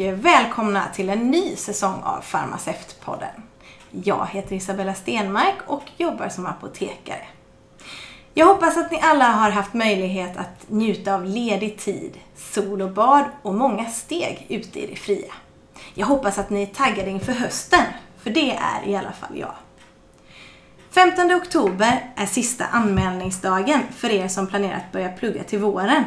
[0.00, 3.42] Och välkomna till en ny säsong av Farmaceutpodden.
[3.90, 7.26] Jag heter Isabella Stenmark och jobbar som apotekare.
[8.34, 12.90] Jag hoppas att ni alla har haft möjlighet att njuta av ledig tid, sol och
[12.90, 15.32] bad och många steg ute i det fria.
[15.94, 17.84] Jag hoppas att ni är taggade inför hösten,
[18.22, 19.54] för det är i alla fall jag.
[20.90, 26.04] 15 oktober är sista anmälningsdagen för er som planerar att börja plugga till våren.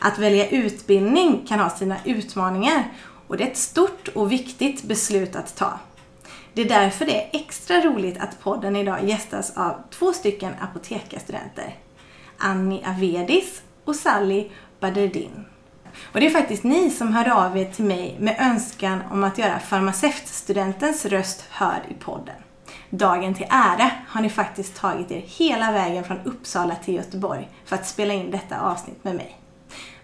[0.00, 2.84] Att välja utbildning kan ha sina utmaningar
[3.28, 5.78] och det är ett stort och viktigt beslut att ta.
[6.54, 11.76] Det är därför det är extra roligt att podden idag gästas av två stycken apotekarstudenter.
[12.38, 15.44] Annie Avedis och Sally Baderdin.
[16.12, 19.38] Och det är faktiskt ni som hörde av er till mig med önskan om att
[19.38, 22.34] göra farmaceutstudentens röst hörd i podden.
[22.90, 27.76] Dagen till ära har ni faktiskt tagit er hela vägen från Uppsala till Göteborg för
[27.76, 29.40] att spela in detta avsnitt med mig.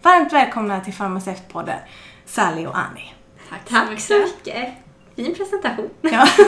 [0.03, 1.78] Varmt välkomna till Farmaceutpodden,
[2.27, 3.12] Sally och Annie.
[3.50, 4.69] Tack, Tack så mycket.
[5.17, 5.91] Fin presentation.
[6.00, 6.28] Ja.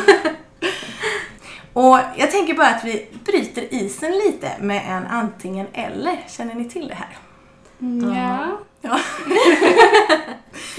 [1.73, 6.25] Och jag tänker bara att vi bryter isen lite med en antingen eller.
[6.29, 7.19] Känner ni till det här?
[8.15, 8.59] Ja.
[8.81, 9.01] ja.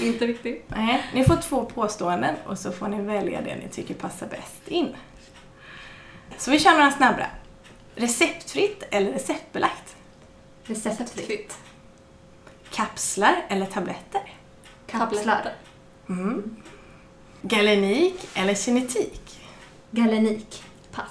[0.00, 0.64] Inte riktigt.
[0.68, 4.68] Nej, ni får två påståenden och så får ni välja det ni tycker passar bäst
[4.68, 4.96] in.
[6.38, 7.26] Så vi kör några snabba.
[7.94, 9.96] Receptfritt eller receptbelagt?
[10.64, 11.58] Receptfritt.
[12.70, 14.37] Kapslar eller tabletter?
[14.90, 15.54] Kapslar.
[16.08, 16.56] Mm.
[17.42, 19.40] Galenik eller kinetik?
[19.90, 20.64] Galenik.
[20.92, 21.10] Pass.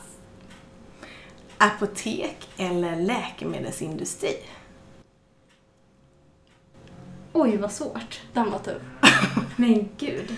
[1.57, 4.37] Apotek eller läkemedelsindustri?
[7.33, 8.21] Oj, vad svårt.
[8.33, 8.81] Den var tuff.
[9.55, 10.37] Men gud.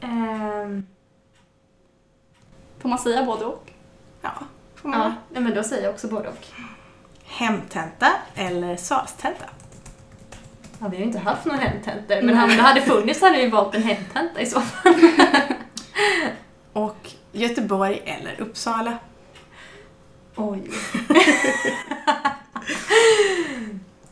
[0.00, 0.86] Um...
[2.78, 3.70] Får man säga både och?
[4.22, 4.32] Ja,
[4.74, 5.00] får man.
[5.00, 6.46] Ja, nej, men då säger jag också både och.
[7.24, 9.44] Hemtenta eller SAS-tenta?
[10.82, 13.48] Ja, vi har ju inte haft några hemtentor, men om det hade funnits hade vi
[13.48, 14.94] valt en hemtenta i så fall.
[16.72, 18.98] Och Göteborg eller Uppsala?
[20.36, 20.70] Oj.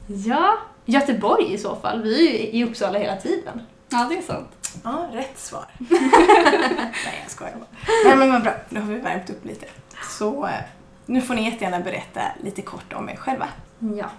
[0.26, 2.03] ja, Göteborg i så fall.
[2.03, 3.60] Vi är ju i Uppsala hela tiden.
[3.88, 4.70] Ja, det är sant.
[4.84, 5.66] Ja, rätt svar.
[5.78, 7.94] Nej, jag skojar bara.
[8.04, 8.54] Nej, men vad bra.
[8.69, 9.66] Då har vi värmt upp lite.
[10.19, 10.53] Så eh,
[11.06, 13.48] nu får ni jättegärna berätta lite kort om er själva.
[13.78, 14.10] Ja.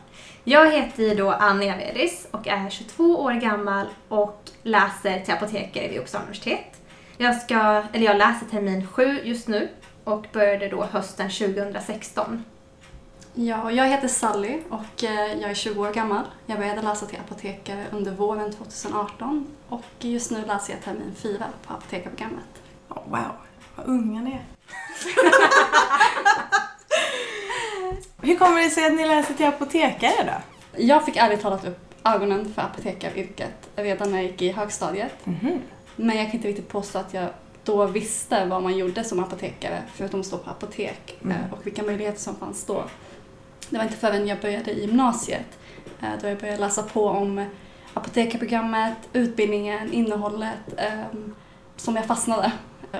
[0.43, 5.99] Jag heter då Annie Avedis och är 22 år gammal och läser till apotekare vid
[5.99, 6.81] Uppsala universitet.
[7.17, 9.69] Jag, ska, eller jag läser termin 7 just nu
[10.03, 12.43] och började då hösten 2016.
[13.33, 16.23] Ja, jag heter Sally och eh, jag är 20 år gammal.
[16.45, 21.45] Jag började läsa till apotekare under våren 2018 och just nu läser jag termin 4
[21.67, 22.61] på apotekarprogrammet.
[22.89, 23.31] Oh, wow,
[23.75, 24.45] vad unga ni är.
[28.21, 30.33] Hur kommer det sig att ni läser till apotekare då?
[30.83, 35.13] Jag fick ärligt talat upp ögonen för apotekaryrket redan när jag gick i högstadiet.
[35.27, 35.59] Mm -hmm.
[35.95, 37.29] Men jag kan inte riktigt påstå att jag
[37.63, 41.37] då visste vad man gjorde som apotekare förutom att stå på apotek Mm.
[41.37, 42.83] eh, och vilka möjligheter som fanns då.
[43.69, 45.59] Det var inte förrän jag började i gymnasiet
[46.01, 47.45] eh, då jag började läsa på om
[47.93, 51.35] apotekarprogrammet, utbildningen, innehållet ehm,
[51.75, 52.51] som jag fastnade.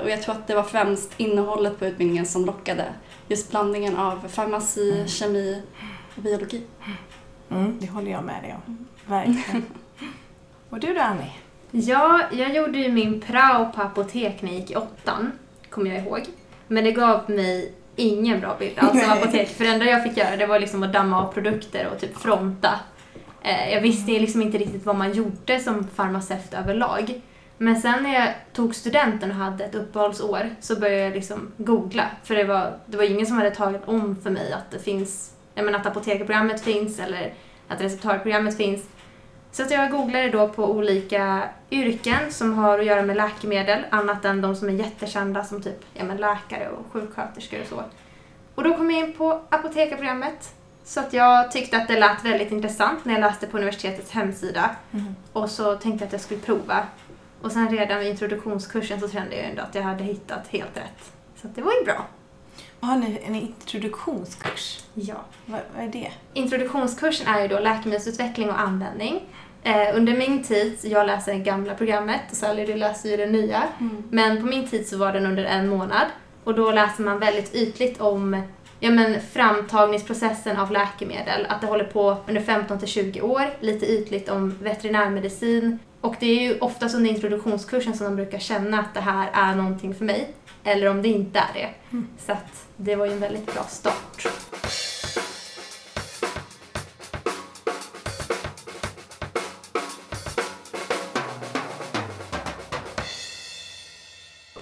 [0.04, 2.86] Och jag tror att det var främst innehållet på utbildningen som lockade.
[3.32, 5.08] Just blandningen av farmaci, Mm.
[5.08, 5.62] kemi
[6.16, 6.64] och biologi.
[7.52, 8.88] Mm, det håller jag med dig om.
[9.06, 9.66] Verkligen.
[10.70, 11.32] Och du då Annie?
[11.72, 15.32] Ja, jag gjorde ju min prao på apotek när jag gick i åttan,
[15.70, 16.22] kommer jag ihåg.
[16.68, 19.50] Men det gav mig ingen bra bild alls av apotek.
[19.50, 22.18] För det enda jag fick göra det var liksom att damma av produkter och typ
[22.18, 22.80] fronta.
[23.42, 27.22] Eh, jag visste liksom inte riktigt vad man gjorde som farmaceut överlag.
[27.62, 32.06] Men sen när jag tog studenten och hade ett uppehållsår så började jag liksom googla.
[32.24, 35.34] För det var, det var ingen som hade tagit om för mig att det finns,
[35.56, 37.34] jag menar att apotekarprogrammet finns eller
[37.68, 38.86] att receptarprogrammet finns.
[39.52, 44.26] Så att jag googlade då på olika yrken som har att göra med läkemedel, annat
[44.26, 47.84] än de som är jättekända som typ ja, men läkare och sjuksköterskor och så.
[48.56, 50.54] Och då kom jag in på apotekarprogrammet.
[50.84, 54.76] Så att jag tyckte att det lät väldigt intressant när jag läste på universitetets hemsida.
[54.92, 55.16] Mm.
[55.34, 56.86] Och så tänkte jag att jag skulle prova.
[57.42, 61.12] Och sen redan vid introduktionskursen så kände jag ändå att jag hade hittat helt rätt.
[61.42, 62.08] Så det var ju bra.
[62.80, 64.84] Har ni en introduktionskurs?
[64.94, 65.16] Ja.
[65.46, 66.12] Vad, vad är det?
[66.34, 69.24] Introduktionskursen är ju då läkemedelsutveckling och användning.
[69.64, 73.26] Eh, under min tid, jag läser det gamla programmet och Sally du läser ju det
[73.26, 73.64] nya.
[73.80, 74.04] Mm.
[74.10, 76.06] Men på min tid så var den under en månad
[76.44, 78.42] och då läser man väldigt ytligt om
[78.80, 83.86] ja, men framtagningsprocessen av läkemedel, att det håller på under 15 till 20 år, lite
[83.86, 88.94] ytligt om veterinärmedicin och det är ju oftast under introduktionskursen som de brukar känna att
[88.94, 90.34] det här är någonting för mig
[90.64, 91.70] eller om det inte är det.
[91.92, 92.08] Mm.
[92.26, 94.28] Så att det var ju en väldigt bra start.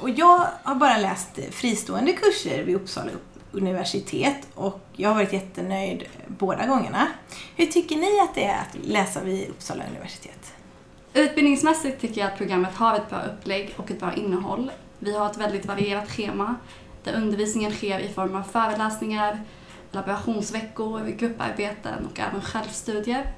[0.01, 3.11] Och jag har bara läst fristående kurser vid Uppsala
[3.51, 7.07] universitet och jag har varit jättenöjd båda gångerna.
[7.55, 10.53] Hur tycker ni att det är att läsa vid Uppsala universitet?
[11.13, 14.71] Utbildningsmässigt tycker jag att programmet har ett bra upplägg och ett bra innehåll.
[14.99, 16.55] Vi har ett väldigt varierat schema
[17.03, 19.39] där undervisningen sker i form av föreläsningar,
[19.91, 23.33] laborationsveckor, grupparbeten och även självstudier.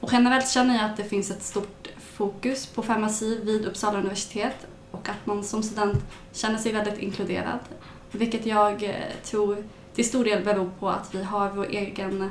[0.00, 4.66] Och generellt känner jag att det finns ett stort fokus på farmaci vid Uppsala universitet
[4.90, 7.58] och att man som student känner sig väldigt inkluderad.
[8.10, 8.94] Vilket jag eh,
[9.24, 12.30] tror till stor del beror på att vi har vår egen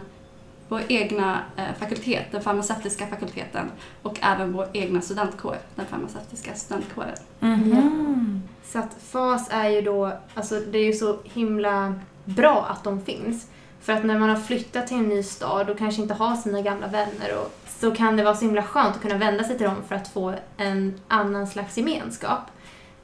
[0.68, 3.72] vår egna eh, fakultet, den farmaceutiska fakulteten
[4.02, 7.18] och även vår egna studentkår, den farmaceutiska studentkåren.
[7.42, 8.42] Mm.
[8.66, 11.94] Så att FAS är ju då, alltså det är ju så himla
[12.26, 13.48] bra att de finns.
[13.82, 16.62] För att när man har flyttat till en ny stad och kanske inte har sina
[16.62, 19.66] gamla vänner och, så kan det vara så himla skönt att kunna vända sig till
[19.66, 22.42] dem för att få en annan slags gemenskap.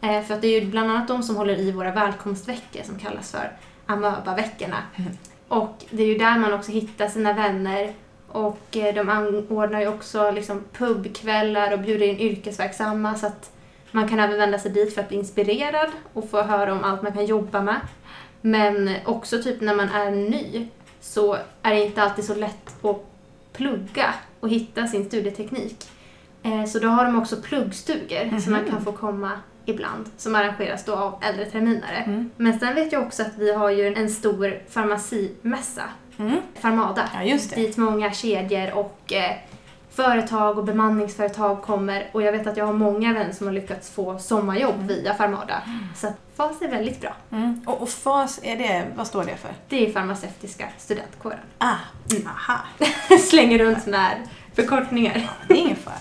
[0.02, 3.00] Eh, för att det är ju bland annat de som håller i våra välkomstveckor som
[3.00, 3.52] kallas för
[3.86, 4.78] Amöba-veckorna.
[5.54, 7.94] Och det är ju där man också hittar sina vänner
[8.28, 13.52] och eh, de anordnar ju också liksom pubkvällar och bjuder in yrkesverksamma så att
[13.92, 17.02] man kan även vända sig dit för att bli inspirerad och få höra om allt
[17.02, 17.80] man kan jobba med.
[18.42, 20.68] Men också typ när man är ny
[21.02, 23.06] så är det inte alltid så lätt att
[23.54, 25.90] plugga och hitta sin studieteknik.
[26.44, 28.40] Eh, så då har de också pluggstugor mm -hmm.
[28.40, 29.32] så man kan få komma
[29.66, 31.98] ibland som arrangeras då av äldre terminare.
[31.98, 32.32] Mm.
[32.38, 35.84] Men sen vet jag också att vi har ju en stor farmacimässa,
[36.18, 36.38] mm.
[36.60, 37.56] Farmada, ja, just det.
[37.56, 39.36] dit många kedjor och eh,
[39.92, 43.90] företag och bemanningsföretag kommer och jag vet att jag har många vänner som har lyckats
[43.90, 44.88] få sommarjobb mm.
[44.88, 45.62] via Farmada.
[45.96, 47.16] Så FAS är väldigt bra.
[47.32, 47.62] Mm.
[47.66, 49.52] Och, och, FAS, är det, vad står det för?
[49.70, 51.40] Det är farmaceutiska studentkåren.
[51.58, 51.76] Ah,
[52.12, 52.28] mm.
[52.28, 52.60] aha.
[53.30, 54.18] Slänger runt med
[54.56, 55.14] förkortningar.
[55.16, 55.96] Ja, det är ingen fara.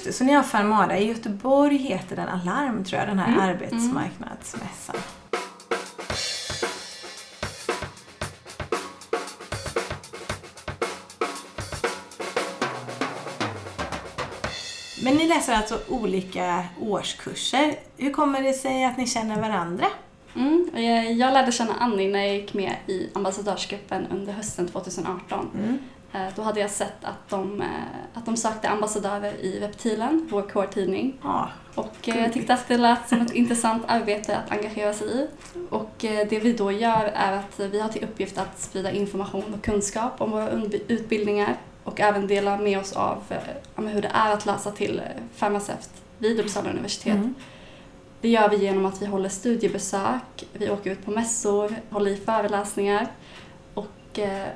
[0.00, 0.98] Så ni har Farmada.
[0.98, 3.40] I Göteborg heter den Alarm, tror jag, den här mm.
[3.40, 4.96] arbetsmarknadsmässan.
[15.02, 17.78] Men ni läser alltså olika årskurser.
[17.96, 19.86] Hur kommer det sig att ni känner varandra?
[20.36, 20.70] Mm,
[21.18, 25.50] jag lärde känna Annie när jag gick med i ambassadörsgruppen under hösten 2018.
[25.54, 25.78] Mm.
[26.12, 27.68] Eh, då hade jag sett att de, eh,
[28.14, 31.18] att de sökte ambassadörer i Reptilen, vår core-tidning.
[31.22, 35.08] Ah, och jag eh, tyckte att det lät som ett intressant arbete att engagera sig
[35.08, 35.26] i.
[35.70, 39.64] Och det vi då gör är att vi har till uppgift att sprida information och
[39.64, 40.50] kunskap om våra
[40.88, 43.22] utbildningar och även dela med oss av
[43.76, 45.02] hur det är att läsa till
[45.34, 47.14] farmaceut vid Uppsala universitet.
[47.14, 47.34] Mm.
[48.20, 52.16] Det gör vi genom att vi håller studiebesök, vi åker ut på mässor, håller i
[52.16, 53.06] föreläsningar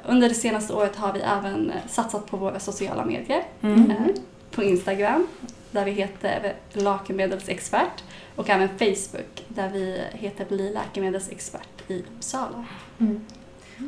[0.05, 3.45] under det senaste året har vi även eh, satsat på våra sociala medier.
[3.61, 3.91] Mm.
[3.91, 3.97] Eh,
[4.51, 5.27] på Instagram
[5.71, 8.05] där vi heter läkemedelsexpert
[8.37, 12.65] och även Facebook där vi heter Bli läkemedelsexpert i Uppsala.
[12.99, 13.25] Mm.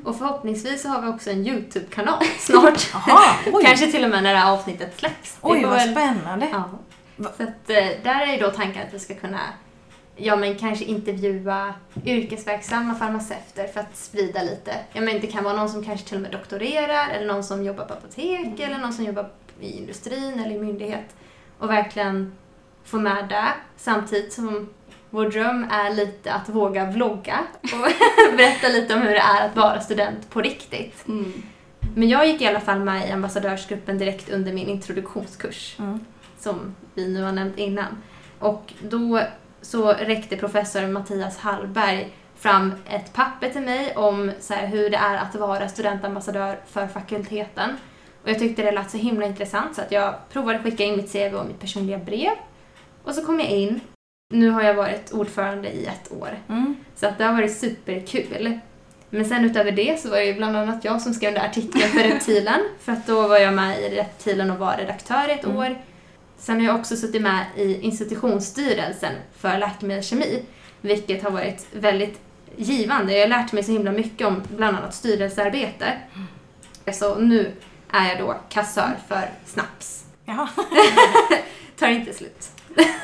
[0.05, 2.95] Och förhoppningsvis så har vi också en YouTube-kanal snart.
[2.95, 5.39] Aha, Kanske till och med när det här avsnittet släpps.
[5.43, 5.91] Oj, vad väl...
[5.91, 6.49] spännande.
[6.53, 6.65] Ja.
[7.17, 7.67] Så att,
[8.03, 9.41] där är ju då tanken att vi ska kunna
[10.17, 14.75] ja men kanske intervjua yrkesverksamma farmaceuter för att sprida lite.
[14.93, 17.65] Ja men det kan vara någon som kanske till och med doktorerar eller någon som
[17.65, 18.61] jobbar på apotek mm.
[18.61, 19.31] eller någon som jobbar
[19.61, 21.17] i industrin eller i myndighet
[21.59, 22.33] och verkligen
[22.85, 24.69] få med det samtidigt som
[25.11, 27.89] vår dröm är lite att våga vlogga och
[28.37, 31.09] berätta lite om hur det är att vara student på riktigt.
[31.09, 31.43] Mm.
[31.95, 36.01] Men jag gick i alla fall med i ambassadörsgruppen direkt under min introduktionskurs mm.
[36.39, 38.03] som vi nu har nämnt innan.
[38.39, 39.21] Och då
[39.67, 44.97] så räckte professor Mattias Hallberg fram ett papper till mig om så här, hur det
[44.97, 47.77] är att vara studentambassadör för fakulteten.
[48.23, 51.13] Och jag tyckte det lät så himla intressant så att jag provade skicka in mitt
[51.13, 52.33] CV och mitt personliga brev.
[53.03, 53.81] Och så kom jag in.
[54.35, 56.39] Nu har jag varit ordförande i ett år.
[56.49, 56.77] Mm.
[56.95, 58.59] Så att det har varit superkul.
[59.11, 61.49] Men sen utöver det så var det ju bland annat jag som skrev den där
[61.49, 62.61] artikeln för Reptilen.
[62.81, 65.57] för att då var jag med i Reptilen och var redaktör i ett mm.
[65.57, 65.77] år.
[66.39, 70.43] Sen har jag också suttit med i institutionsstyrelsen för läkemedelskemi,
[70.81, 72.21] vilket har varit väldigt
[72.57, 73.13] givande.
[73.13, 75.93] Jag har lärt mig så himla mycket om bland annat styrelsearbete.
[76.93, 77.53] Så nu
[77.91, 80.05] är jag då kassör för Snaps.
[80.25, 80.49] Jaha.
[81.79, 82.51] Tar inte slut.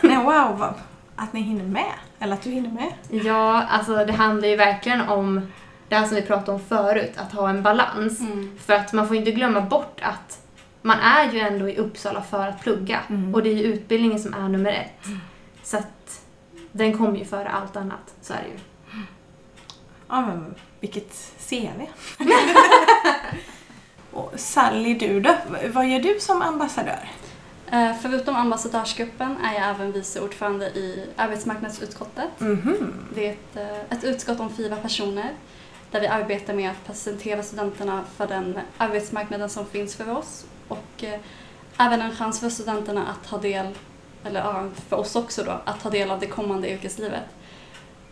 [0.01, 0.75] Nej, wow,
[1.17, 1.93] att ni hinner med.
[2.19, 2.93] Eller att du hinner med.
[3.25, 5.53] Ja, alltså det handlar ju verkligen om
[5.89, 8.21] det här som vi pratade om förut, att ha en balans.
[8.21, 8.59] Mm.
[8.59, 10.41] För att man får inte glömma bort att
[10.83, 13.35] man är ju ändå i Uppsala för att plugga mm.
[13.35, 15.07] och det är ju utbildningen som är nummer ett.
[15.07, 15.21] Mm.
[15.62, 16.23] Så att
[16.73, 18.59] den kommer ju före allt annat, så är det ju.
[20.09, 21.87] Ja men vilket CV.
[24.12, 25.35] och Sally, du då?
[25.73, 27.09] Vad gör du som ambassadör?
[27.71, 32.41] Eh, Förutom ambassadörsgruppen är jag även vice ordförande i arbetsmarknadsutskottet.
[32.41, 32.95] Mhm.
[33.15, 35.31] Det är ett, eh, ett utskott om fyra personer
[35.91, 41.05] där vi arbetar med att presentera studenterna för den arbetsmarknaden som finns för oss och
[41.05, 41.21] eh,
[41.79, 43.67] även en chans för studenterna att ta del,
[44.25, 47.25] eller ja, för oss också då, att ta del av det kommande yrkeslivet.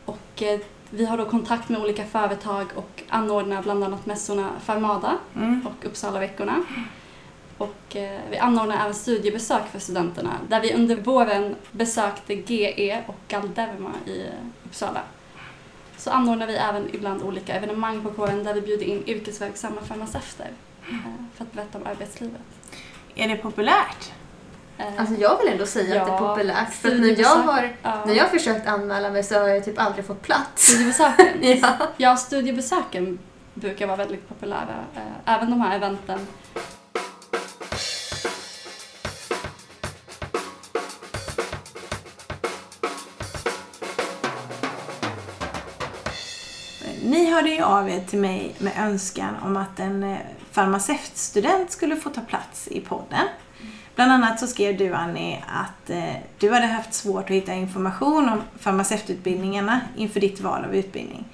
[0.05, 5.19] Och eh, vi har då kontakt med olika företag och anordnar bland annat mässorna Farmada
[5.37, 5.67] Mm.
[5.67, 6.64] och Uppsalaveckorna.
[7.59, 13.17] Och eh, vi anordnar även studiebesök för studenterna där vi under våren besökte GE och
[13.29, 14.25] Galderma i
[14.64, 15.00] Uppsala.
[15.97, 20.50] Så anordnar vi även ibland olika evenemang på kåren där vi bjuder in yrkesverksamma farmaceuter
[21.35, 22.40] för att berätta om arbetslivet.
[23.14, 24.12] Är det populärt?
[24.78, 26.73] Eh, Alltså jag vill ändå säga att det är Ja, populärt.
[26.75, 28.02] För när jag, har, ja.
[28.06, 30.62] när jag har försökt anmäla mig så har jag typ aldrig fått plats.
[30.66, 31.26] Studiebesöken?
[31.62, 31.76] Ja.
[31.97, 33.18] Ja, studiebesöken
[33.54, 34.85] brukar vara väldigt populära.
[34.97, 36.26] eh, Även de här eventen.
[47.04, 50.18] Ni hörde ju av er till mig med önskan om att en eh,
[50.52, 53.26] farmaceutstudent skulle få ta plats i podden.
[53.95, 58.28] Bland annat så skrev du Annie att eh, du hade haft svårt att hitta information
[58.28, 61.25] om farmaceututbildningarna inför ditt val av utbildning.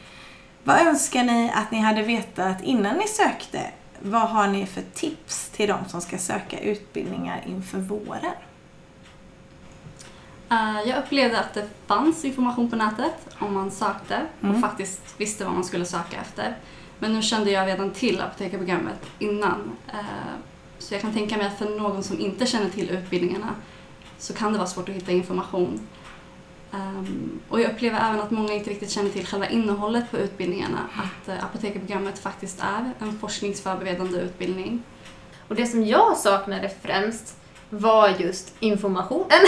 [0.64, 3.60] Vad önskar ni att ni hade vetat innan ni sökte?
[4.00, 8.32] Vad har ni för tips till de som ska söka utbildningar inför våren?
[10.50, 14.54] Eh, Jag upplevde att det fanns information på nätet om man sökte Mm.
[14.54, 16.56] och faktiskt visste vad man skulle söka efter.
[16.98, 19.76] Men nu kände jag redan till apotekarprogrammet innan.
[19.88, 20.34] Eh,
[20.78, 23.54] så jag kan tänka mig att för någon som inte känner till utbildningarna
[24.18, 25.80] så kan det vara svårt att hitta information.
[26.72, 30.78] Ehm, och jag upplever även att många inte riktigt känner till själva innehållet på utbildningarna.
[30.96, 34.82] Att eh, apotekarprogrammet faktiskt är en forskningsförberedande utbildning.
[35.48, 37.36] Och det som jag saknade främst
[37.70, 39.26] var just informationen.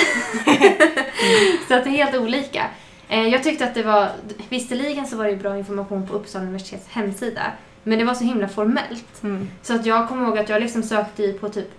[1.68, 2.70] så att det är helt olika.
[3.08, 4.08] Eh, Jag tyckte att det var,
[4.48, 7.42] visserligen så var det ju bra information på Uppsala universitets hemsida,
[7.82, 9.22] men det var så himla formellt.
[9.22, 9.50] Mm.
[9.62, 11.70] Så att jag kommer ihåg att jag liksom sökte i på typ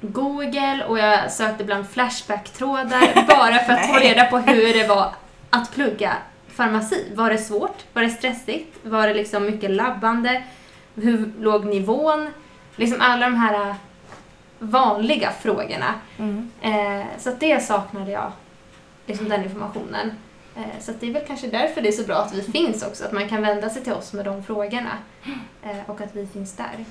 [0.00, 5.14] Google och jag sökte bland Flashback-trådar bara för att få reda på hur det var
[5.50, 6.12] att plugga
[6.48, 7.12] farmaci.
[7.14, 7.84] Var det svårt?
[7.92, 8.76] Var det stressigt?
[8.82, 10.42] Var det liksom mycket labbande?
[10.94, 12.30] Hur låg nivån?
[12.76, 13.74] Liksom alla de här äh,
[14.58, 15.94] vanliga frågorna.
[16.18, 16.50] Mm.
[16.60, 18.32] Eh, så det saknade jag,
[19.06, 20.10] liksom den informationen.
[20.56, 23.04] Eh, så det är väl kanske därför det är så bra att vi finns också,
[23.04, 24.98] att man kan vända sig till oss med de frågorna.
[25.62, 26.84] Eh, och att vi finns där.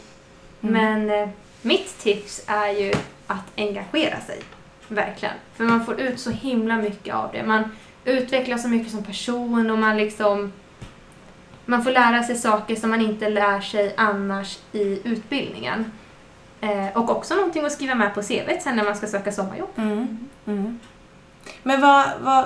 [0.62, 0.74] Mm.
[0.74, 1.30] Men eh,
[1.62, 2.94] mitt tips är ju
[3.28, 4.40] att engagera sig.
[4.88, 5.36] Verkligen.
[5.54, 7.44] För man får ut så himla mycket av det.
[7.44, 10.52] Man utvecklas så mycket som person och man liksom
[11.66, 15.92] man får lära sig saker som man inte lär sig annars i utbildningen.
[16.94, 19.70] Och också någonting att skriva med på CV sen när man ska söka sommarjobb.
[19.76, 20.30] Mm.
[20.46, 20.80] Mm.
[21.64, 22.46] Men vad, vad,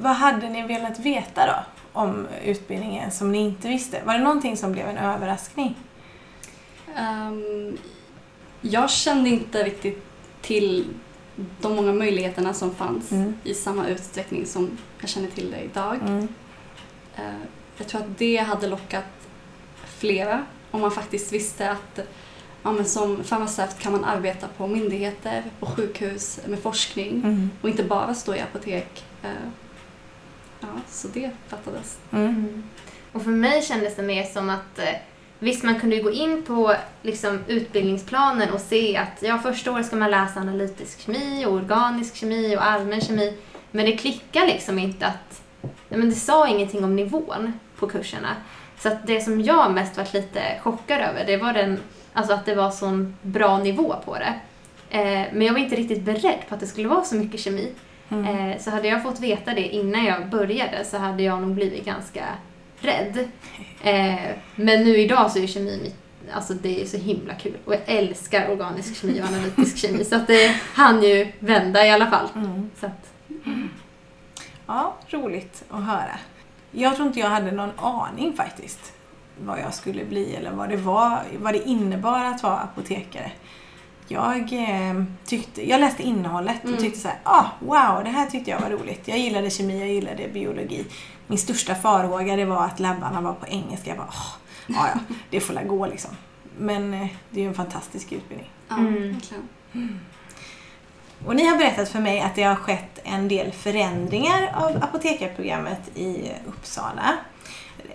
[0.00, 1.54] vad hade ni velat veta då
[1.92, 4.02] om utbildningen som ni inte visste?
[4.04, 5.74] Var det någonting som blev en överraskning?
[6.96, 7.78] Ehm,
[8.60, 10.04] jag kände inte riktigt
[10.42, 10.86] till
[11.60, 13.34] de många möjligheterna som fanns Mm.
[13.44, 15.96] i samma utsträckning som jag känner till det idag.
[16.06, 16.28] Mm.
[17.16, 17.22] Eh,
[17.78, 19.04] jag tror att det hade lockat
[19.86, 22.00] flera om man faktiskt visste att
[22.62, 27.50] ja, men som farmaceut kan man arbeta på myndigheter, på sjukhus med forskning Mm.
[27.62, 29.04] och inte bara stå i apotek.
[29.22, 29.30] Eh,
[30.60, 31.98] ja, så det fattades.
[32.12, 32.62] Mm.
[33.12, 34.94] Och för mig kändes det mer som att eh,
[35.38, 39.86] visst, man kunde ju gå in på liksom, utbildningsplanen och se att ja, första året
[39.86, 43.38] ska man läsa analytisk kemi och organisk kemi och allmän kemi.
[43.70, 45.42] Men det klickar liksom inte att...
[45.62, 48.36] Nej, men det sa ingenting om nivån på kurserna.
[48.78, 51.78] Så att det som jag mest varit lite chockad över, det var den,
[52.12, 54.34] alltså att det var sån bra nivå på det.
[54.90, 57.72] Eh, men jag var inte riktigt beredd på att det skulle vara så mycket kemi.
[58.08, 58.50] Mm.
[58.50, 61.84] Eh, så hade jag fått veta det innan jag började så hade jag nog blivit
[61.84, 62.24] ganska
[62.78, 63.28] rädd.
[63.82, 65.96] Eh, men nu idag så är kemi mitt,
[66.32, 67.56] alltså det är så himla kul.
[67.64, 71.90] Och jag älskar organisk kemi och analytisk kemi så att det hann ju vända i
[71.90, 72.28] alla fall.
[72.34, 72.70] Mm.
[72.80, 73.06] Så att,
[74.66, 76.18] Ja, roligt att höra.
[76.70, 78.92] Jag tror inte jag hade någon aning faktiskt
[79.40, 83.32] vad jag skulle bli eller vad det var, vad det innebar att vara apotekare.
[84.08, 86.80] Jag, eh, tyckte, jag läste innehållet och Mm.
[86.80, 89.08] tyckte så här, ah, wow, det här tyckte jag var roligt.
[89.08, 90.84] Jag gillade kemi, jag gillade biologi.
[91.26, 93.90] Min största farhåga det var att labbarna var på engelska.
[93.90, 94.36] Jag bara, ah,
[94.66, 96.10] ja, ja, det får la gå liksom.
[96.58, 98.50] Men eh, det är ju en fantastisk utbildning.
[98.68, 99.12] Ja, Mm.
[99.12, 99.48] verkligen.
[101.26, 105.80] Och ni har berättat för mig att det har skett en del förändringar av apotekarprogrammet
[105.98, 107.16] i Uppsala.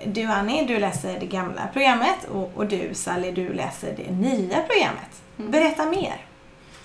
[0.06, 4.62] Du Annie, du läser det gamla programmet och, och du Sally, du läser det nya
[4.62, 5.22] programmet.
[5.40, 5.52] Mm.
[5.52, 6.26] Berätta mer.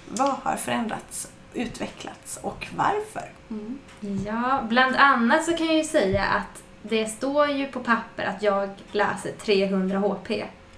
[0.08, 3.30] Vad har förändrats utvecklats och varför?
[3.50, 3.78] Mm.
[4.26, 8.42] Ja, bland annat så kan jag ju säga att det står ju på papper att
[8.42, 10.30] jag läser 300 HP.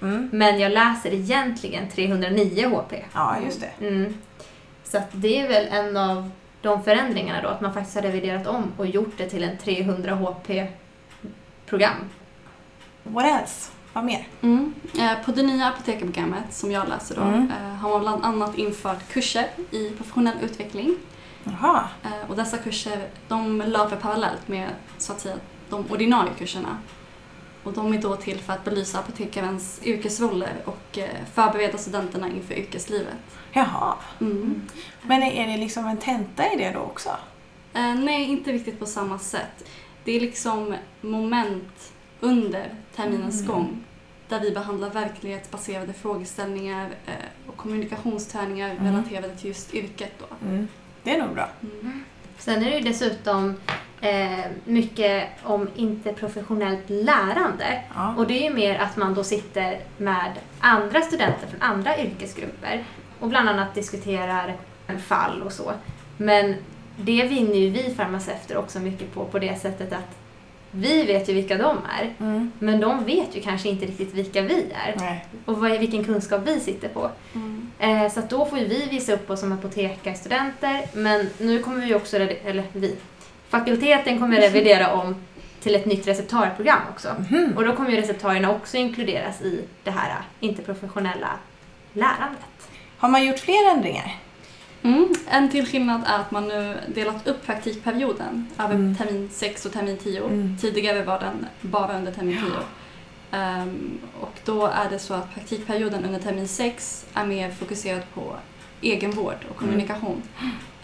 [0.02, 0.30] Mm.
[0.33, 2.92] Men jag läser egentligen 309 HP.
[3.14, 3.87] Ja, just det.
[3.87, 4.14] Mm.
[4.85, 6.30] Så att det är väl en av
[6.61, 10.14] de förändringarna då, att man faktiskt har reviderat om och gjort det till en 300
[10.14, 11.97] HP-program.
[13.02, 13.71] What else?
[13.93, 14.28] Vad mer?
[14.43, 14.75] Mm.
[14.99, 17.50] Eh, På det nya apotekarprogrammet som jag läser då Mm.
[17.50, 20.97] eh, har man bland annat infört kurser i professionell utveckling.
[21.45, 21.88] Jaha.
[22.05, 25.37] Eh, Och dessa kurser de löper parallellt med så att säga
[25.71, 26.78] de ordinarie kurserna.
[27.64, 30.99] Och de är då till för att belysa apotekarens yrkesroller och
[31.35, 33.14] förbereda studenterna inför yrkeslivet.
[33.52, 33.95] Jaha.
[34.21, 34.62] Mm.
[35.02, 37.11] Men är det liksom en tenta i det då också?
[37.97, 39.64] Nej, inte riktigt på samma sätt.
[40.05, 43.52] Det är liksom moment under terminens Mm.
[43.54, 43.84] gång
[44.28, 47.12] där vi behandlar verklighetsbaserade frågeställningar eh,
[47.46, 48.84] och kommunikationsträningar Mm.
[48.84, 50.12] relaterade till just yrket.
[50.18, 50.46] Då.
[50.48, 50.68] Mm.
[51.02, 51.48] Det är nog bra.
[51.80, 52.04] Mm.
[52.38, 53.56] Sen är det ju dessutom
[54.00, 57.82] eh, mycket om interprofessionellt lärande.
[57.94, 58.14] Ja.
[58.16, 62.84] Och det är ju mer att man då sitter med andra studenter från andra yrkesgrupper
[63.20, 64.56] och bland annat diskuterar
[65.06, 65.72] fall och så.
[66.16, 66.54] Men
[66.96, 70.16] det vinner ju vi farmaceuter också mycket på, på det sättet att
[70.70, 72.52] vi vet ju vilka de är, Mm.
[72.58, 74.54] men de vet ju kanske inte riktigt vilka vi
[74.87, 75.26] är Nej.
[75.44, 77.10] och vad, vilken kunskap vi sitter på.
[77.34, 77.70] Mm.
[77.78, 81.94] Eh, så då får ju vi visa upp oss som apotekarstudenter, men nu kommer vi
[81.94, 82.96] också, eller vi,
[83.48, 85.14] fakulteten kommer revidera om
[85.60, 87.08] till ett nytt receptarieprogram också.
[87.30, 87.52] Mhm.
[87.56, 91.28] Och då kommer ju receptarierna också inkluderas i det här interprofessionella
[91.92, 92.40] lärandet.
[92.98, 94.16] Har man gjort fler ändringar?
[94.82, 95.08] Mm.
[95.28, 98.97] En till skillnad är att man nu delat upp praktikperioden över Mm.
[98.97, 100.25] termin 6 och termin 10.
[100.25, 100.56] Mm.
[100.60, 103.38] Tidigare var den bara under termin 10.
[103.38, 108.36] Ehm, och då är det så att praktikperioden under termin 6 är mer fokuserad på
[108.80, 110.23] egenvård och kommunikation.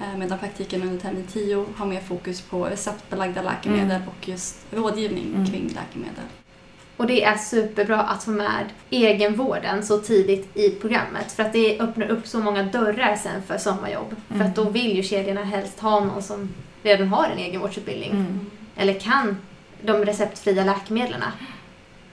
[0.00, 4.08] Eh, medan praktiken under termin 10 har mer fokus på receptbelagda läkemedel Mm.
[4.08, 5.46] och just rådgivning Mm.
[5.46, 6.24] kring läkemedel.
[6.96, 11.80] Och det är superbra att få med egenvården så tidigt i programmet för att det
[11.80, 14.14] öppnar upp så många dörrar sen för sommarjobb.
[14.28, 14.46] För Mm.
[14.46, 18.50] att då vill ju kedjorna helst ha någon som redan har en egenvårdsutbildning Mm.
[18.76, 19.36] eller kan
[19.82, 21.22] de receptfria läkemedlen.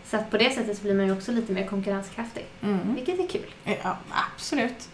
[0.06, 2.96] Så att på det sättet så blir man ju också lite mer konkurrenskraftig, Mm.
[2.96, 3.54] vilket är kul.
[3.84, 3.98] Ja,
[4.36, 4.90] absolut.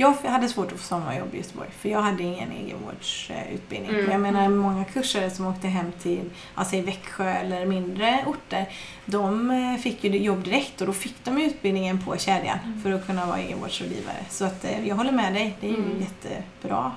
[0.00, 3.90] Jag hade svårt att få sommarjobb i Göteborg för jag hade ingen egenvårdsutbildning.
[3.90, 4.10] Mm.
[4.10, 8.66] Jag menar många kursare som åkte hem till ja, säg Växjö eller mindre orter
[9.04, 13.06] de eh, fick ju jobb direkt och då fick de utbildningen på kedjan för att
[13.06, 14.24] kunna vara egenvårdsrådgivare.
[14.30, 16.00] Så att, eh, jag håller med dig, det är ju Mm.
[16.00, 16.92] jättebra.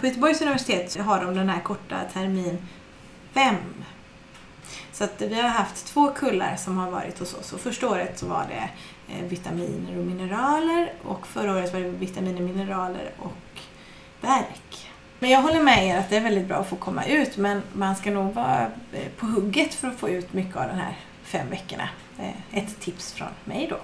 [0.00, 2.58] På Göteborgs universitet har de den här korta termin
[3.32, 3.54] 5
[4.92, 8.18] så att vi har haft två kullar som har varit hos oss och första året
[8.18, 8.68] så var det
[9.08, 13.60] Eh, vitaminer och mineraler och förra året var det vitaminer, mineraler och
[14.20, 14.90] verk.
[15.18, 17.62] Men jag håller med er att det är väldigt bra att få komma ut men
[17.72, 20.96] man ska nog vara eh, på hugget för att få ut mycket av de här
[21.22, 21.88] fem veckorna.
[22.18, 23.78] Eh, ett tips från mig då.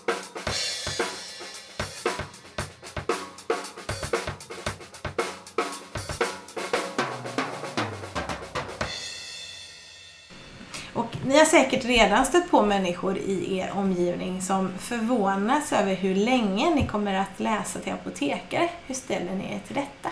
[11.34, 16.76] ni har säkert redan stött på människor i er omgivning som förvånas över hur länge
[16.76, 18.70] ni kommer att läsa till apotekare.
[18.86, 20.10] Hur ställer ni er till detta?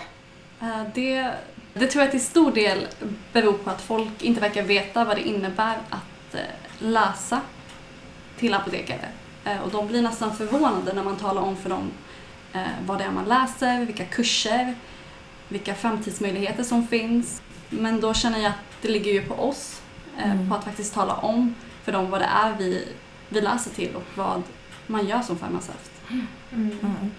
[0.60, 1.30] Eh, det,
[1.74, 2.86] det tror jag till stor del
[3.32, 6.40] beror på att folk inte verkar veta vad det innebär att eh,
[6.78, 7.40] läsa
[8.38, 9.08] till apotekare.
[9.44, 11.90] Eh, och de blir nästan förvånade när man talar om för dem
[12.86, 14.74] vad det är man läser, vilka kurser,
[15.48, 17.42] vilka framtidsmöjligheter som finns.
[17.68, 19.81] Men då känner jag att det ligger ju på oss
[20.18, 20.48] Mm.
[20.48, 22.88] på att faktiskt tala om för dem vad det är vi,
[23.28, 24.42] vi läser till och vad
[24.86, 25.90] man gör som farmaceut.
[26.52, 27.10] Mm.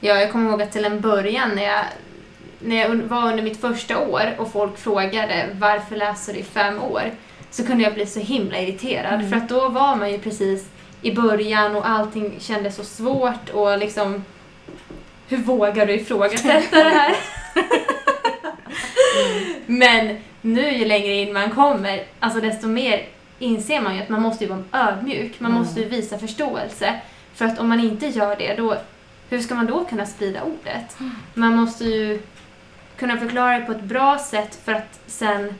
[0.00, 1.84] Ja, jag kommer ihåg att till en början när jag,
[2.58, 6.82] när jag var under mitt första år och folk frågade varför läser du i fem
[6.82, 7.02] år?
[7.50, 9.30] Så kunde jag bli så himla irriterad Mm.
[9.30, 10.68] för att då var man ju precis
[11.02, 14.24] i början och allting kändes så svårt och liksom
[15.28, 17.16] hur vågar du ifrågasätta det här?
[19.66, 23.06] Men nu ju längre in man kommer, alltså desto mer
[23.38, 25.40] inser man ju att man måste ju vara ödmjuk.
[25.40, 25.62] Man Mm.
[25.62, 27.00] måste ju visa förståelse.
[27.34, 28.76] För att om man inte gör det, då,
[29.30, 30.96] hur ska man då kunna sprida ordet?
[31.34, 32.20] Man måste ju
[32.96, 35.54] kunna förklara det på ett bra sätt för att sen,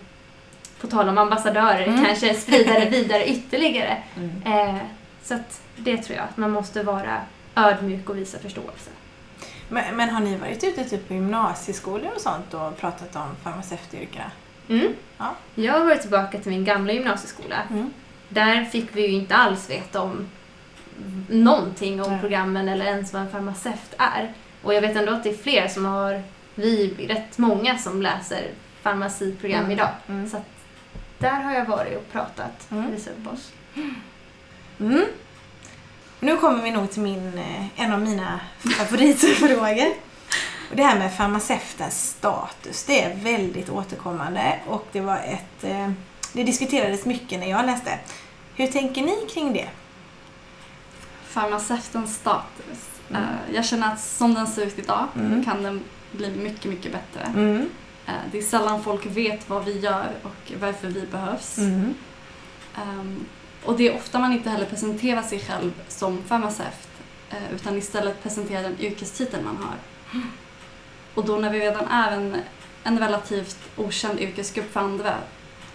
[0.81, 2.05] på tal om ambassadörer, Mm.
[2.05, 3.97] kanske sprida det vidare ytterligare.
[4.17, 4.69] Mm.
[4.69, 4.77] Eh,
[5.23, 7.17] så att det tror jag, att man måste vara
[7.55, 8.91] ödmjuk och visa förståelse.
[9.69, 14.31] Men, men har ni varit ute typ på gymnasieskolor och sånt och pratat om farmaceutyrkena?
[14.69, 14.93] Mm.
[15.19, 15.35] Ja.
[15.55, 17.57] Jag har varit tillbaka till min gamla gymnasieskola.
[17.71, 17.91] Mm.
[18.29, 20.27] Där fick vi ju inte alls veta om
[21.29, 22.21] någonting om Nej.
[22.21, 24.33] programmen eller ens vad en farmaceut är.
[24.63, 26.23] Och jag vet ändå att det är fler som har,
[26.55, 28.51] vi är rätt många som läser
[28.83, 29.71] farmaciprogram Mm.
[29.73, 29.91] idag.
[30.09, 30.29] Mm.
[30.29, 30.43] Så
[31.19, 32.91] där har jag varit och pratat, Mm.
[32.91, 33.39] visat upp
[36.21, 36.35] Mm.
[36.35, 38.41] Nu kommer vi nog till min, eh, en av mina
[38.79, 39.89] favoritfrågor.
[40.71, 45.91] Och det här med farmaceutens status, det är väldigt återkommande och det var ett, eh,
[46.33, 47.99] det diskuterades mycket när jag läste.
[48.55, 49.69] Hur tänker ni kring det?
[51.25, 52.89] Farmaceutens status.
[53.11, 53.23] Mm.
[53.23, 55.45] Eh, jag känner att som den ser ut idag Mm.
[55.45, 57.33] kan den bli mycket, mycket bättre.
[57.35, 57.69] Mm.
[58.33, 61.59] Det är sällan folk vet vad vi gör och varför vi behövs.
[63.63, 63.71] Mm.
[63.73, 66.89] Och det är ofta man inte heller presenterar sig själv som farmaceut
[67.31, 69.75] eh, utan istället presenterar den yrkestitel man har.
[71.15, 72.37] Och då när vi redan är en,
[72.85, 75.15] en relativt okänd yrkesgrupp för andra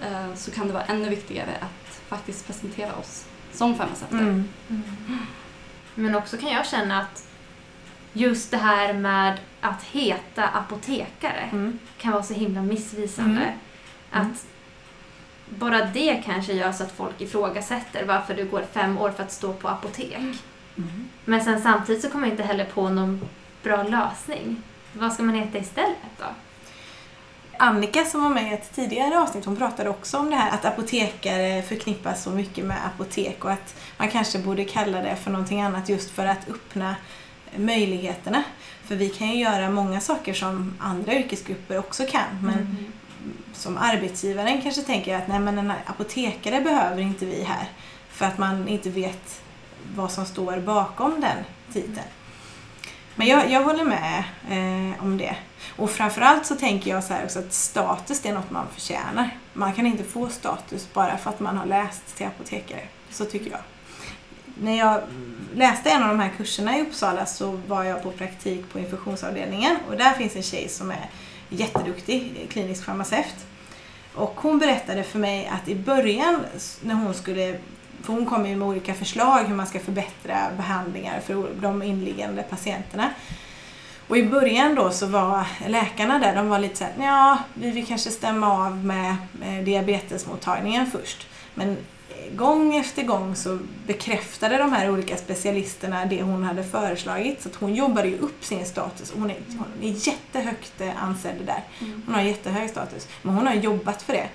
[0.02, 4.18] eh, så kan det vara ännu viktigare att faktiskt presentera oss som farmaceuter.
[4.20, 4.50] Mm.
[5.96, 7.28] Men också kan jag känna att
[8.14, 11.80] just det här med att heta apotekare Mm.
[11.98, 13.42] kan vara så himla missvisande.
[13.42, 13.58] Mm.
[14.12, 14.46] Att
[15.60, 19.32] bara det kanske gör så att folk ifrågasätter varför du går fem år för att
[19.32, 20.18] stå på apotek.
[20.78, 21.10] Mm.
[21.26, 23.22] Men sen samtidigt så kommer jag inte heller på någon
[23.64, 24.64] bra lösning.
[24.94, 26.26] Vad ska man heta istället då?
[27.58, 30.66] Annika som var med i ett tidigare avsnitt, hon pratade också om det här att
[30.66, 35.62] apotekare förknippas så mycket med apotek och att man kanske borde kalla det för någonting
[35.62, 36.96] annat just för att öppna
[37.56, 38.44] möjligheterna.
[38.84, 42.92] För vi kan ju göra många saker som andra yrkesgrupper också kan men Mm
[43.54, 47.70] som arbetsgivaren kanske tänker att nej men en apotekare behöver inte vi här
[48.10, 49.42] för att man inte vet
[49.96, 51.38] vad som står bakom den
[51.74, 52.08] titeln.
[53.16, 55.36] Men jag, jag håller med eh, om det.
[55.76, 59.38] Och framförallt så tänker jag så här också att status det är något man förtjänar.
[59.54, 62.88] Man kan inte få status bara för att man har läst till apotekare.
[63.10, 63.60] Så tycker jag.
[64.60, 65.02] När jag
[65.54, 69.78] läste en av de här kurserna i Uppsala så var jag på praktik på infektionsavdelningen
[69.90, 71.10] och där finns en tjej som är
[71.54, 73.46] jätteduktig klinisk farmaceut.
[74.16, 76.46] Och hon berättade för mig att i början
[76.82, 77.60] när hon skulle,
[78.04, 82.44] för hon kommer ju med olika förslag hur man ska förbättra behandlingar för de inliggande
[82.44, 83.10] patienterna.
[84.08, 87.88] Och i början då så var läkarna där, de var lite såhär, ja vi vill
[87.88, 89.16] kanske stämma av med
[89.66, 91.28] diabetesmottagningen först.
[91.54, 91.78] Men
[92.32, 97.42] gång efter gång så bekräftade de här olika specialisterna det hon hade föreslagit.
[97.42, 99.14] Så hon jobbade ju upp sin status.
[99.16, 101.64] Hon är, hon är jättehögt eh, ansedd där.
[101.80, 102.04] Mm.
[102.06, 103.08] Hon har jättehög status.
[103.22, 104.28] Men hon har jobbat för det.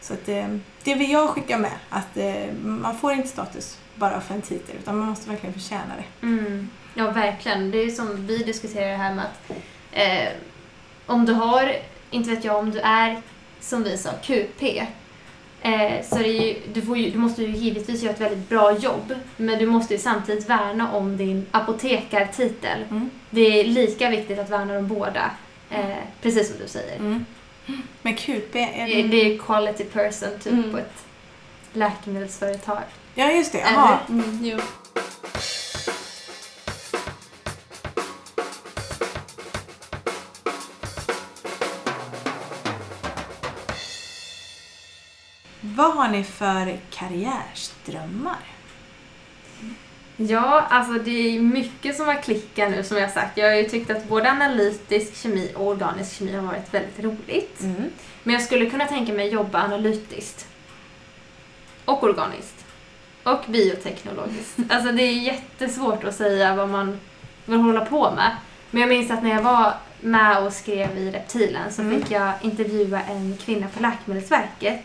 [0.00, 0.46] Så att, eh,
[0.84, 1.72] det vill jag skicka med.
[1.90, 5.94] Att eh, man får inte status bara för en titel utan man måste verkligen förtjäna
[5.96, 6.26] det.
[6.26, 6.70] Mm.
[6.94, 7.70] Ja, verkligen.
[7.70, 9.56] Det är som vi diskuterar här med att
[9.92, 10.28] eh,
[11.06, 11.76] om du har,
[12.10, 13.22] inte vet jag, om du är
[13.60, 14.82] som vi sa, QP
[15.62, 19.58] eh, så ju, du, ju, du måste ju givetvis göra ett väldigt bra jobb men
[19.58, 22.84] du måste ju samtidigt värna om din apotekartitel.
[22.90, 23.10] Mm.
[23.30, 25.30] Det är lika viktigt att värna om båda,
[25.70, 25.84] eh,
[26.22, 26.96] precis som du säger.
[26.96, 27.24] Mm.
[28.02, 29.08] Men QP, är Det, det...
[29.08, 30.70] det är quality person typ Mm.
[30.72, 31.04] på ett
[31.72, 32.82] läkemedelsföretag.
[33.14, 33.98] Ja just det, jaha.
[34.08, 34.58] Mm, jo.
[45.80, 48.38] Vad har ni för karriärströmmar?
[50.16, 53.38] Ja, alltså det är mycket som har klickat nu som jag sagt.
[53.38, 57.60] Jag har ju tyckt att både analytisk kemi och organisk kemi har varit väldigt roligt.
[57.60, 57.84] Mm.
[58.22, 60.48] Men jag skulle kunna tänka mig jobba analytiskt.
[61.84, 62.64] Och organiskt.
[63.22, 64.58] Och bioteknologiskt.
[64.70, 67.00] Alltså det är jättesvårt att säga vad man
[67.44, 68.36] vill hålla på med.
[68.70, 72.00] Men jag minns att när jag var med och skrev i Reptilen så Mm.
[72.00, 74.84] fick jag intervjua en kvinna på Läkemedelsverket,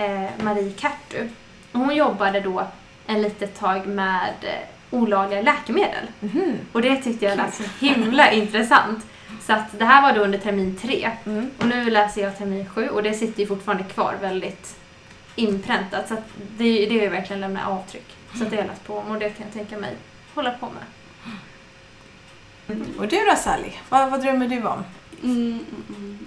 [0.00, 1.28] eh, Marie Kartu.
[1.72, 2.66] Och hon jobbade då
[3.06, 6.06] en litet tag med eh, olagliga läkemedel.
[6.20, 6.58] Mhm.
[6.72, 9.06] Och det tyckte jag lät så himla intressant.
[9.40, 11.10] Så att det här var då under termin tre.
[11.26, 11.50] Mm.
[11.58, 14.76] Och nu läser jag termin sju och det sitter ju fortfarande kvar väldigt
[15.36, 16.08] inpräntat.
[16.08, 16.24] Så att
[16.56, 18.16] det, det är ju verkligen lämna avtryck.
[18.34, 19.96] Så att det har jag på om och det kan jag tänka mig
[20.34, 20.84] hålla på med.
[22.98, 24.84] Och du då Sally, vad, vad drömmer du om?
[25.22, 26.18] Mm, mm, mm.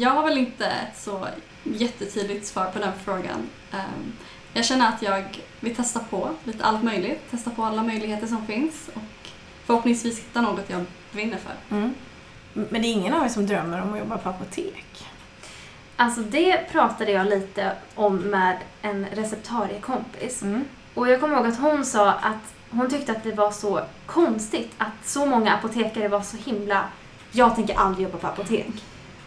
[0.00, 1.26] Jag har väl inte ett så
[1.64, 3.48] jättetydligt svar på den frågan.
[3.72, 4.12] Ehm,
[4.52, 5.24] jag känner att jag
[5.60, 9.28] vill testa på lite allt möjligt, testa på alla möjligheter som finns och
[9.64, 11.76] förhoppningsvis hitta något jag brinner för.
[11.76, 11.94] Mm.
[12.52, 15.06] Men det är ingen av er som drömmer om att jobba på apotek?
[15.96, 20.42] Alltså det pratade jag lite om med en receptariekompis.
[20.42, 20.64] Mm.
[20.94, 24.72] Och jag kommer ihåg att hon sa att hon tyckte att det var så konstigt
[24.78, 26.84] att så många apotekare var så himla
[27.32, 28.84] jag tänker aldrig jobba på apotek.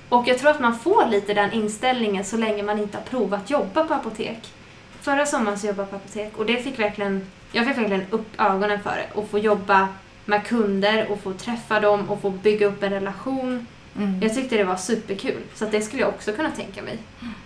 [0.10, 3.50] Och jag tror att man får lite den inställningen så länge man inte har provat
[3.50, 4.54] jobba på apotek.
[5.02, 8.28] Förra sommaren så jobbade jag på apotek och det fick verkligen, jag fick verkligen upp
[8.38, 9.88] ögonen för det och få jobba
[10.26, 13.68] med kunder och få träffa dem och få bygga upp en relation.
[13.98, 14.22] Mm.
[14.22, 15.41] Jag tyckte det var superkul.
[15.56, 16.98] Så att det skulle jag också kunna tänka mig.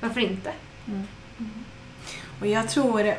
[0.01, 0.51] Varför inte?
[2.39, 3.13] Och jag tror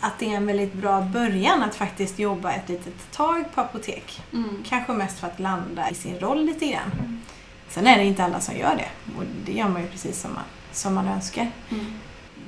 [0.00, 4.22] att det är en väldigt bra början att faktiskt jobba ett litet tag på apotek.
[4.32, 4.64] Mm.
[4.68, 7.22] Kanske mest för att landa i sin roll lite grann.
[7.68, 10.34] Sen är det inte alla som gör det och det gör man ju precis som
[10.34, 11.50] man, som man önskar.
[11.70, 11.86] Mm.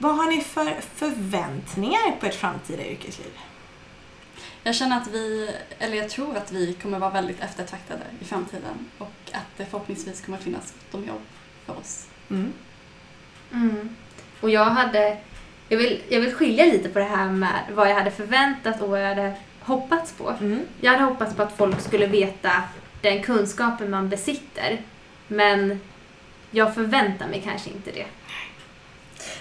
[0.01, 3.33] Vad har ni för förväntningar på ert framtida yrkesliv?
[4.63, 8.91] Jag känner att vi, eller jag tror att vi kommer vara väldigt eftertraktade i framtiden
[8.99, 11.23] och att det förhoppningsvis kommer finnas gott om jobb
[11.67, 12.07] för oss.
[12.31, 12.53] Mm.
[13.53, 13.97] Mm.
[14.41, 15.17] Och jag hade...
[15.69, 18.89] Jag vill, jag vill skilja lite på det här med vad jag hade förväntat och
[18.89, 20.31] vad jag hade hoppats på.
[20.41, 20.61] Mm.
[20.81, 22.53] Jag hade hoppats på att folk skulle veta
[23.01, 24.83] den kunskapen man besitter.
[25.29, 25.81] Men
[26.51, 28.07] jag förväntar mig kanske inte det.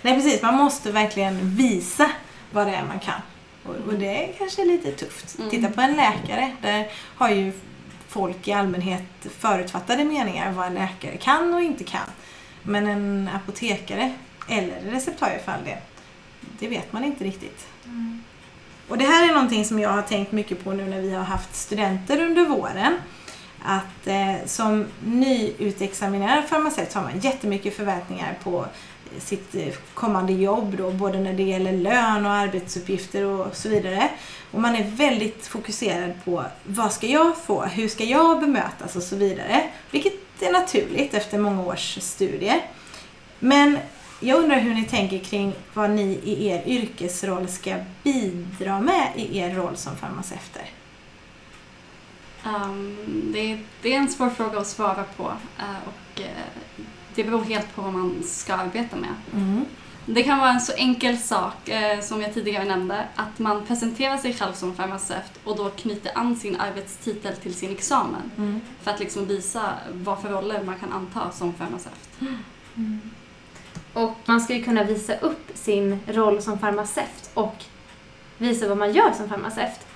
[0.01, 2.11] Nej precis, man måste verkligen visa
[2.51, 3.21] vad det är man kan.
[3.63, 5.37] Och, och det är kanske lite tufft.
[5.37, 5.49] Mm.
[5.49, 7.51] Titta på en läkare, där har ju
[8.07, 9.03] folk i allmänhet
[9.39, 12.09] förutfattade meningar vad en läkare kan och inte kan.
[12.63, 14.13] Men en apotekare,
[14.49, 15.77] eller receptarie för all del,
[16.59, 17.67] det vet man inte riktigt.
[18.87, 21.23] Och det här är någonting som jag har tänkt mycket på nu när vi har
[21.23, 22.93] haft studenter under våren.
[23.69, 28.65] Att eh, som nyutexaminerad farmaceut så har man jättemycket förväntningar på
[29.19, 34.09] sitt eh, kommande jobb då, både när det gäller lön och arbetsuppgifter och så vidare.
[34.51, 39.03] Och man är väldigt fokuserad på vad ska jag få, hur ska jag bemötas och
[39.03, 39.63] så vidare.
[39.91, 42.61] Vilket är naturligt efter många års studier.
[43.39, 43.77] Men
[44.19, 49.37] jag undrar hur ni tänker kring vad ni i er yrkesroll ska bidra med i
[49.37, 50.71] er roll som farmaceuter.
[52.45, 52.97] Um,
[53.33, 56.27] det, är, det är en svår fråga att svara på eh, och eh,
[57.15, 59.13] det beror helt på vad man ska arbeta med.
[59.33, 59.65] Mm.
[60.05, 64.17] Det kan vara en så enkel sak eh, som jag tidigare nämnde, att man presenterar
[64.17, 68.61] sig själv som farmaceut och då knyter an sin arbetstitel till sin examen Mm.
[68.81, 72.09] för att liksom visa vad för roller man kan anta som farmaceut.
[73.93, 77.63] Och man ska ju kunna visa upp sin roll som farmaceut och
[78.37, 79.86] visa vad man gör som farmaceut.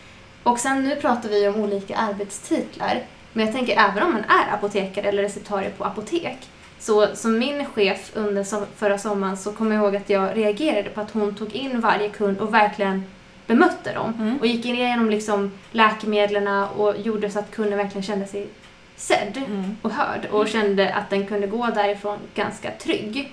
[0.43, 3.03] Och sen nu pratar vi om olika arbetstitlar.
[3.33, 6.37] Men jag tänker även om man är apotekare eller receptarie på apotek.
[6.79, 10.89] Så som min chef under som, förra sommaren så kommer jag ihåg att jag reagerade
[10.89, 13.03] på att hon tog in varje kund och verkligen
[13.47, 14.13] bemötte dem.
[14.19, 14.37] Mm.
[14.37, 18.47] Och gick igenom liksom läkemedlen och gjorde så att kunden verkligen kände sig
[18.95, 19.77] sedd Mm.
[19.81, 23.31] och hörd och kände att den kunde gå därifrån ganska trygg.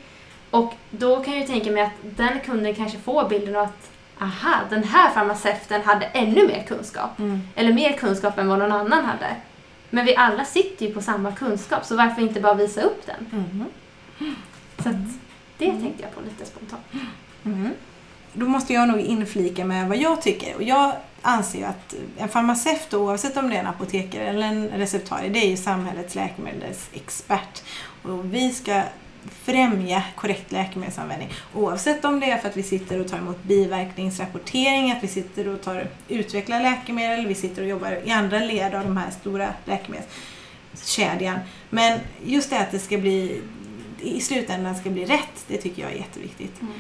[0.50, 3.90] Och då kan jag ju tänka mig att den kunden kanske får bilden av att
[4.20, 7.18] aha, den här farmaceuten hade ännu mer kunskap.
[7.18, 7.40] Mm.
[7.54, 9.36] Eller mer kunskap än vad någon annan hade.
[9.90, 13.26] Men vi alla sitter ju på samma kunskap, så varför inte bara visa upp den?
[13.32, 13.64] Mm.
[14.78, 14.94] Så att
[15.58, 16.82] det tänkte jag på lite spontant.
[17.44, 17.70] Mm.
[18.32, 20.56] Då måste jag nog inflika med vad jag tycker.
[20.56, 25.28] Och jag anser att en farmaceut, oavsett om det är en apotekare eller en receptarie,
[25.28, 27.62] det är ju samhällets läkemedelsexpert.
[28.02, 28.82] Och vi ska
[29.30, 31.32] främja korrekt läkemedelsanvändning.
[31.54, 35.48] Oavsett om det är för att vi sitter och tar emot biverkningsrapportering, att vi sitter
[35.48, 39.48] och tar, utvecklar läkemedel, vi sitter och jobbar i andra led av de här stora
[39.64, 41.38] läkemedelskedjan.
[41.70, 43.42] Men just det att det ska bli
[44.00, 46.60] i slutändan ska bli rätt, det tycker jag är jätteviktigt.
[46.60, 46.72] Mm.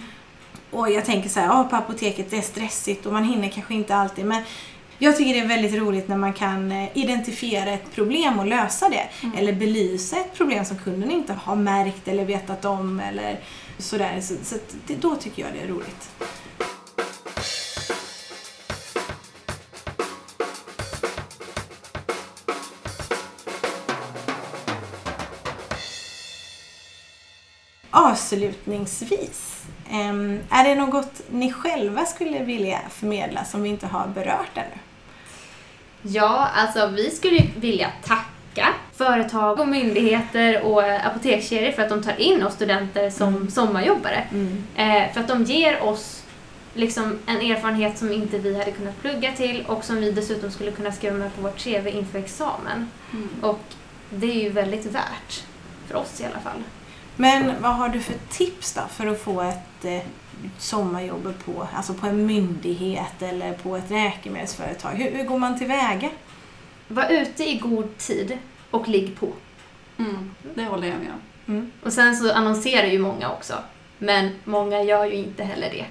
[0.70, 3.74] Och jag tänker så här, ja, på apoteket det är stressigt och man hinner kanske
[3.74, 4.24] inte alltid.
[4.24, 4.42] Men
[5.00, 8.88] jag tycker det är väldigt roligt när man kan eh, identifiera ett problem och lösa
[8.88, 9.08] det.
[9.22, 9.38] Mm.
[9.38, 13.40] Eller belysa ett problem som kunden inte har märkt eller vetat om eller
[13.78, 14.20] sådär.
[14.20, 14.56] Så, så
[14.86, 16.10] det, då tycker jag det är roligt.
[27.90, 29.64] Avslutningsvis,
[30.50, 34.87] är det något ni själva skulle vilja förmedla som vi inte har berört ännu?
[36.02, 42.20] Ja, alltså vi skulle vilja tacka företag och myndigheter och apotekskedjor för att de tar
[42.20, 43.50] in oss studenter som Mm.
[43.50, 44.24] sommarjobbare.
[44.76, 46.22] Eh, för att de ger oss
[46.74, 50.70] liksom en erfarenhet som inte vi hade kunnat plugga till och som vi dessutom skulle
[50.70, 52.90] kunna skriva med på vårt CV inför examen.
[53.12, 53.28] Mm.
[53.42, 53.60] Och
[54.10, 55.44] det är ju väldigt värt,
[55.88, 56.62] för oss i alla fall.
[57.16, 60.04] Men vad har du för tips då för att få ett
[60.44, 64.90] eh, sommarjobb på, alltså på en myndighet eller på ett läkemedelsföretag?
[64.90, 66.10] Hur, hur går man tillväga?
[66.88, 68.38] Var ute i god tid
[68.70, 69.28] och ligg på.
[69.98, 70.34] Mm.
[70.54, 71.54] Det håller jag med om.
[71.54, 71.70] Mm.
[71.82, 73.54] Och sen så annonserar ju många också.
[73.98, 75.86] Men många gör ju inte heller det.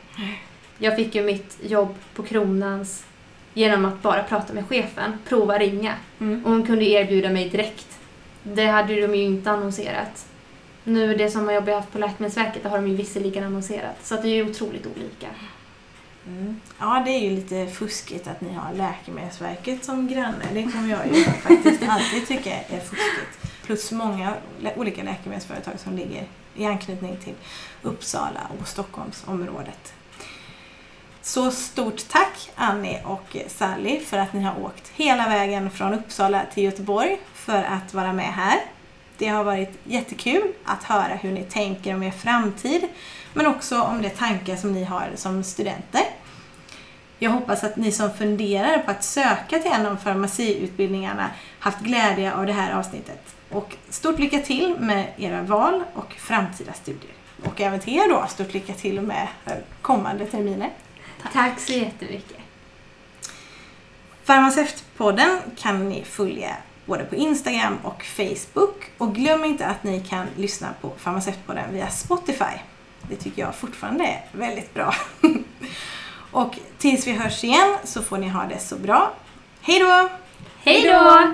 [0.77, 3.05] Jag fick ju mitt jobb på Kronans
[3.53, 5.93] genom att bara prata med chefen, prova ringa.
[6.19, 6.45] Mm.
[6.45, 7.99] Och hon kunde erbjuda mig direkt.
[8.43, 10.27] Det hade de ju inte annonserat.
[10.87, 13.95] Nu det som jag jobbar haft på Läkemedelsverket, det har de ju visserligen annonserat.
[14.03, 15.27] Så att det är ju otroligt olika.
[16.27, 16.61] Mm.
[16.79, 20.45] Ja, det är ju lite fuskigt att ni har Läkemedelsverket som granne.
[20.53, 23.53] Det kommer jag ju faktiskt alltid tycka är fuskigt.
[23.63, 24.33] Plus många
[24.75, 27.35] olika läkemedelsföretag som ligger i anknytning till
[27.81, 29.93] Uppsala och Stockholmsområdet.
[31.21, 36.41] Så stort tack Annie och Sally för att ni har åkt hela vägen från Uppsala
[36.53, 38.76] till Göteborg för att vara med här.
[39.17, 42.87] Det har varit jättekul att höra hur ni tänker om er framtid
[43.33, 46.03] men också om de tankar som ni har som studenter.
[47.19, 52.33] Jag hoppas att ni som funderar på att söka till en av farmaciutbildningarna haft glädje
[52.33, 53.35] av det här avsnittet.
[53.49, 57.11] Och stort lycka till med era val och framtida studier.
[57.45, 59.27] Och även till er då, stort lycka till med
[59.81, 60.69] kommande terminer.
[61.33, 62.37] Tack så jättemycket.
[64.23, 66.55] Farmaceutpodden kan ni följa
[66.87, 68.91] både på Instagram och Facebook.
[68.97, 72.59] Och glöm inte att ni kan lyssna på Farmaceutpodden via Spotify.
[73.09, 74.95] Det tycker jag fortfarande är väldigt bra.
[76.31, 79.13] och tills vi hörs igen så får ni ha det så bra.
[79.61, 80.09] Hej då!
[80.63, 81.33] Hej då!